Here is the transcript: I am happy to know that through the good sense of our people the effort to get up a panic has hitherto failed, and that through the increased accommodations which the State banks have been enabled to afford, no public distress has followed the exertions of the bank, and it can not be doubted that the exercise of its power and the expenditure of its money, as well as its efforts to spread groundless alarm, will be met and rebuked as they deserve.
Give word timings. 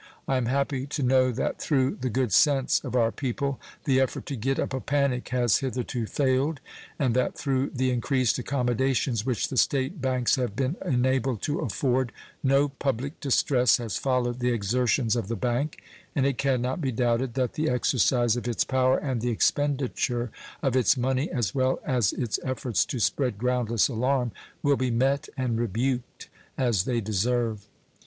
I 0.27 0.37
am 0.37 0.47
happy 0.47 0.87
to 0.87 1.03
know 1.03 1.31
that 1.31 1.61
through 1.61 1.97
the 2.01 2.09
good 2.09 2.33
sense 2.33 2.79
of 2.83 2.95
our 2.95 3.11
people 3.11 3.59
the 3.83 3.99
effort 3.99 4.25
to 4.25 4.35
get 4.35 4.57
up 4.57 4.73
a 4.73 4.79
panic 4.79 5.29
has 5.29 5.59
hitherto 5.59 6.07
failed, 6.07 6.59
and 6.97 7.13
that 7.15 7.37
through 7.37 7.69
the 7.75 7.91
increased 7.91 8.39
accommodations 8.39 9.27
which 9.27 9.49
the 9.49 9.57
State 9.57 10.01
banks 10.01 10.37
have 10.37 10.55
been 10.55 10.75
enabled 10.83 11.43
to 11.43 11.59
afford, 11.59 12.11
no 12.41 12.67
public 12.69 13.19
distress 13.19 13.77
has 13.77 13.95
followed 13.97 14.39
the 14.39 14.49
exertions 14.51 15.15
of 15.15 15.27
the 15.27 15.35
bank, 15.35 15.83
and 16.15 16.25
it 16.25 16.39
can 16.39 16.63
not 16.63 16.81
be 16.81 16.91
doubted 16.91 17.35
that 17.35 17.53
the 17.53 17.69
exercise 17.69 18.35
of 18.35 18.47
its 18.47 18.63
power 18.63 18.97
and 18.97 19.21
the 19.21 19.29
expenditure 19.29 20.31
of 20.63 20.75
its 20.75 20.97
money, 20.97 21.29
as 21.29 21.53
well 21.53 21.79
as 21.85 22.11
its 22.13 22.39
efforts 22.43 22.85
to 22.85 22.99
spread 22.99 23.37
groundless 23.37 23.87
alarm, 23.87 24.31
will 24.63 24.77
be 24.77 24.89
met 24.89 25.29
and 25.37 25.59
rebuked 25.59 26.27
as 26.57 26.85
they 26.85 27.01
deserve. 27.01 27.67